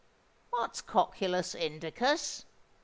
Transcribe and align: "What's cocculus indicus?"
"What's 0.49 0.81
cocculus 0.81 1.53
indicus?" 1.53 2.45